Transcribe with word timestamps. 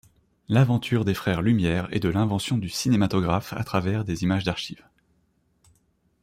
L'aventure 0.49 1.05
des 1.05 1.13
frères 1.13 1.43
Lumière 1.43 1.87
et 1.91 1.99
de 1.99 2.09
l'invention 2.09 2.57
du 2.57 2.69
cinématographe, 2.69 3.53
à 3.53 3.63
travers 3.63 4.03
des 4.03 4.23
images 4.23 4.43
d'archives. 4.43 4.83